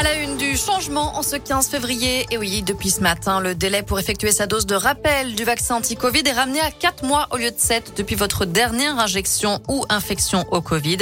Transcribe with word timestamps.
À 0.00 0.02
la 0.02 0.14
une 0.14 0.38
du 0.38 0.56
changement 0.56 1.18
en 1.18 1.22
ce 1.22 1.36
15 1.36 1.68
février. 1.68 2.26
Et 2.30 2.38
oui, 2.38 2.62
depuis 2.62 2.88
ce 2.88 3.02
matin, 3.02 3.38
le 3.38 3.54
délai 3.54 3.82
pour 3.82 3.98
effectuer 3.98 4.32
sa 4.32 4.46
dose 4.46 4.64
de 4.64 4.74
rappel 4.74 5.34
du 5.34 5.44
vaccin 5.44 5.74
anti-Covid 5.74 6.22
est 6.24 6.32
ramené 6.32 6.58
à 6.58 6.70
4 6.70 7.04
mois 7.04 7.28
au 7.32 7.36
lieu 7.36 7.50
de 7.50 7.58
7 7.58 7.92
depuis 7.98 8.14
votre 8.16 8.46
dernière 8.46 8.98
injection 8.98 9.60
ou 9.68 9.84
infection 9.90 10.46
au 10.52 10.62
Covid. 10.62 10.96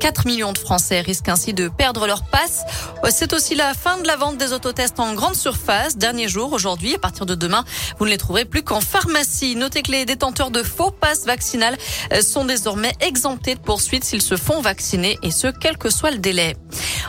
4 0.00 0.26
millions 0.26 0.54
de 0.54 0.58
Français 0.58 1.02
risquent 1.02 1.28
ainsi 1.28 1.52
de 1.52 1.68
perdre 1.68 2.06
leur 2.06 2.24
passe. 2.24 2.62
C'est 3.10 3.34
aussi 3.34 3.54
la 3.54 3.74
fin 3.74 3.98
de 3.98 4.06
la 4.06 4.16
vente 4.16 4.38
des 4.38 4.54
autotests 4.54 4.98
en 4.98 5.12
grande 5.12 5.36
surface. 5.36 5.98
Dernier 5.98 6.26
jour 6.26 6.54
aujourd'hui. 6.54 6.94
À 6.94 6.98
partir 6.98 7.26
de 7.26 7.34
demain, 7.34 7.66
vous 7.98 8.06
ne 8.06 8.10
les 8.10 8.16
trouverez 8.16 8.46
plus 8.46 8.62
qu'en 8.62 8.80
pharmacie. 8.80 9.56
Notez 9.56 9.82
que 9.82 9.92
les 9.92 10.06
détenteurs 10.06 10.50
de 10.50 10.62
faux 10.62 10.90
passes 10.90 11.26
vaccinales 11.26 11.76
sont 12.22 12.46
désormais 12.46 12.94
exemptés 13.00 13.56
de 13.56 13.60
poursuites 13.60 14.04
s'ils 14.04 14.22
se 14.22 14.38
font 14.38 14.62
vacciner 14.62 15.18
et 15.22 15.32
ce, 15.32 15.48
quel 15.48 15.76
que 15.76 15.90
soit 15.90 16.12
le 16.12 16.18
délai. 16.18 16.56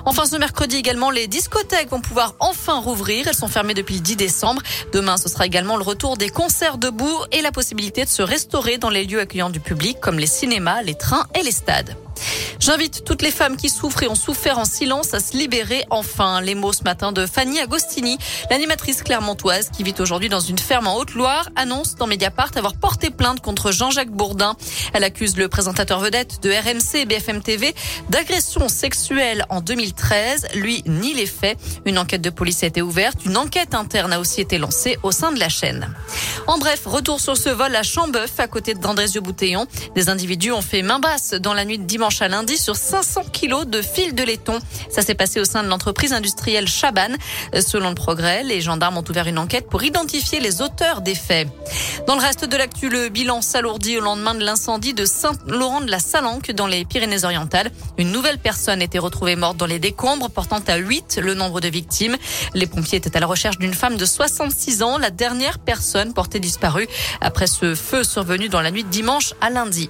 Enfin, 0.10 0.26
ce 0.26 0.38
mercredi 0.38 0.76
également, 0.76 1.12
les 1.12 1.28
discothèques 1.28 1.92
vont 1.92 2.02
pouvoir 2.02 2.34
enfin 2.40 2.80
rouvrir. 2.80 3.28
Elles 3.28 3.36
sont 3.36 3.48
fermées 3.48 3.76
depuis 3.76 3.94
le 3.94 4.02
10 4.02 4.16
décembre. 4.16 4.60
Demain, 4.92 5.18
ce 5.18 5.30
sera 5.30 5.46
également 5.46 5.78
le 5.78 5.84
retour 5.84 6.18
des 6.18 6.30
concerts 6.30 6.80
debout 6.80 7.16
et 7.32 7.44
la 7.44 7.52
possibilité 7.52 8.06
de 8.06 8.10
se 8.10 8.24
restaurer 8.24 8.80
dans 8.80 8.90
les 8.90 9.06
lieux 9.06 9.20
accueillants 9.20 9.52
du 9.52 9.60
public 9.60 10.00
comme 10.00 10.18
les 10.18 10.26
cinémas, 10.26 10.82
les 10.82 10.96
trains 10.96 11.28
et 11.36 11.44
les 11.44 11.52
stades. 11.52 11.96
J'invite 12.70 13.04
toutes 13.04 13.24
les 13.24 13.32
femmes 13.32 13.58
qui 13.58 13.68
souffrent 13.68 14.04
et 14.04 14.08
ont 14.08 14.14
souffert 14.14 14.60
en 14.60 14.64
silence 14.64 15.16
à 15.16 15.20
se 15.20 15.36
libérer 15.36 15.86
enfin. 15.90 16.40
Les 16.40 16.54
mots 16.54 16.72
ce 16.72 16.84
matin 16.84 17.12
de 17.12 17.26
Fanny 17.26 17.60
Agostini, 17.60 18.20
l'animatrice 18.52 19.02
clermontoise 19.02 19.72
qui 19.72 19.82
vit 19.82 19.96
aujourd'hui 19.98 20.30
dans 20.30 20.40
une 20.40 20.60
ferme 20.60 20.86
en 20.86 20.96
Haute-Loire, 20.98 21.50
annonce 21.56 21.96
dans 21.96 22.06
Mediapart 22.06 22.52
avoir 22.58 22.76
porté 22.76 23.10
plainte 23.10 23.42
contre 23.42 23.72
Jean-Jacques 23.72 24.12
Bourdin. 24.12 24.56
Elle 24.94 25.04
accuse 25.04 25.36
le 25.36 25.48
présentateur 25.48 26.00
vedette 26.00 26.44
de 26.44 26.52
RMC 26.52 27.00
et 27.02 27.06
BFM 27.06 27.42
TV 27.42 27.74
d'agression 28.10 28.70
sexuelle 28.70 29.48
en 29.50 29.62
2013. 29.62 30.50
Lui 30.54 30.84
nie 30.86 31.16
les 31.16 31.26
faits. 31.26 31.58
Une 31.88 31.98
enquête 31.98 32.22
de 32.22 32.30
police 32.30 32.62
a 32.62 32.68
été 32.68 32.84
ouverte. 32.84 33.26
Une 33.26 33.38
enquête 33.38 33.74
interne 33.74 34.14
a 34.14 34.20
aussi 34.20 34.42
été 34.42 34.60
lancée 34.60 35.00
au 35.02 35.12
sein 35.12 35.32
de 35.32 35.40
la 35.40 35.50
chaîne. 35.50 35.92
En 36.46 36.60
bref, 36.60 36.84
retour 36.86 37.20
sur 37.20 37.36
ce 37.36 37.50
vol 37.50 37.76
à 37.76 37.82
Chambeuf, 37.82 38.40
à 38.40 38.48
côté 38.48 38.76
d'Andrézieux-Boutéillon. 38.76 39.66
Des 39.96 40.10
individus 40.10 40.52
ont 40.52 40.62
fait 40.62 40.84
main 40.84 41.00
basse 41.00 41.32
dans 41.32 41.56
la 41.56 41.66
nuit 41.66 41.80
de 41.80 41.86
dimanche 41.86 42.22
à 42.22 42.28
lundi 42.28 42.59
sur 42.60 42.76
500 42.76 43.24
kilos 43.32 43.66
de 43.66 43.82
fil 43.82 44.14
de 44.14 44.24
laiton. 44.24 44.60
Ça 44.90 45.02
s'est 45.02 45.16
passé 45.16 45.40
au 45.40 45.46
sein 45.46 45.64
de 45.64 45.68
l'entreprise 45.68 46.14
industrielle 46.14 46.68
Chaban. 46.68 47.14
Selon 47.60 47.90
le 47.90 47.96
progrès, 47.96 48.44
les 48.44 48.62
gendarmes 48.62 48.98
ont 48.98 49.04
ouvert 49.10 49.28
une 49.28 49.40
enquête 49.40 49.68
pour 49.70 49.84
identifier 49.84 50.40
les 50.40 50.62
auteurs 50.62 51.02
des 51.02 51.16
faits. 51.16 51.48
Dans 52.08 52.16
le 52.16 52.22
reste 52.22 52.46
de 52.46 52.58
l'actu, 52.58 52.90
le 52.90 53.10
bilan 53.10 53.42
s'alourdit 53.42 53.98
au 53.98 54.02
lendemain 54.02 54.36
de 54.36 54.44
l'incendie 54.44 54.94
de 54.94 55.06
Saint-Laurent 55.06 55.82
de 55.82 55.92
la 55.92 56.00
Salanque 56.00 56.52
dans 56.52 56.68
les 56.68 56.86
Pyrénées-Orientales. 56.86 57.72
Une 57.98 58.12
nouvelle 58.12 58.38
personne 58.38 58.82
était 58.82 59.00
retrouvée 59.00 59.36
morte 59.36 59.58
dans 59.58 59.66
les 59.66 59.80
décombres, 59.80 60.30
portant 60.30 60.62
à 60.68 60.78
8 60.78 61.20
le 61.22 61.34
nombre 61.34 61.62
de 61.62 61.68
victimes. 61.68 62.18
Les 62.54 62.68
pompiers 62.68 62.98
étaient 62.98 63.16
à 63.16 63.20
la 63.20 63.28
recherche 63.28 63.58
d'une 63.58 63.74
femme 63.74 63.98
de 63.98 64.06
66 64.06 64.84
ans, 64.84 64.98
la 64.98 65.12
dernière 65.12 65.60
personne 65.60 66.14
portée 66.14 66.40
disparue 66.40 66.88
après 67.22 67.48
ce 67.48 67.76
feu 67.76 68.04
survenu 68.04 68.50
dans 68.50 68.62
la 68.62 68.72
nuit 68.72 68.84
de 68.84 68.90
dimanche 68.90 69.34
à 69.42 69.50
lundi. 69.50 69.90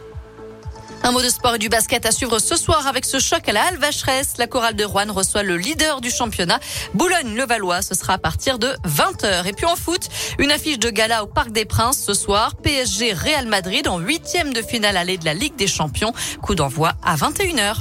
Un 1.04 1.12
mot 1.12 1.22
de 1.22 1.30
sport 1.30 1.56
et 1.56 1.60
du 1.60 1.70
basket 1.70 2.06
à 2.06 2.12
suivre 2.12 2.40
ce 2.40 2.56
soir 2.56 2.86
avec 2.86 3.06
ce 3.06 3.20
choc 3.20 3.48
à 3.48 3.54
la 3.54 3.64
Halle 3.64 3.78
Vacheresse. 3.78 4.34
La 4.38 4.48
chorale 4.48 4.76
de 4.76 4.84
Rouen 4.84 5.12
reçoit 5.12 5.44
le 5.44 5.58
leader 5.58 6.02
du 6.02 6.12
championnat, 6.12 6.60
Boulogne-le-Valois. 6.94 7.82
Ce 7.82 7.96
sera 7.96 8.14
à 8.14 8.18
partir 8.18 8.60
de 8.60 8.68
20h. 8.86 9.48
Et 9.48 9.54
puis 9.54 9.66
en 9.66 9.76
foot, 9.76 10.10
une 10.40 10.52
affiche 10.52 10.78
de 10.78 10.90
gala 10.90 11.24
au 11.24 11.28
Parc 11.28 11.52
des 11.52 11.66
Princes 11.66 12.04
ce 12.06 12.14
soir. 12.14 12.56
PSG 12.56 13.14
Real 13.14 13.48
Madrid 13.48 13.88
en 13.88 14.00
huitième 14.00 14.54
de 14.54 14.62
finale 14.62 14.98
allée 14.98 15.18
de 15.18 15.26
la 15.26 15.34
Ligue 15.34 15.56
des 15.56 15.68
Champions. 15.68 16.14
Coup 16.42 16.56
d'envoi 16.56 16.94
à 17.04 17.16
21h. 17.16 17.78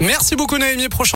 Merci 0.00 0.36
beaucoup 0.36 0.58
Naomi. 0.58 0.88
Prochain 0.88 1.04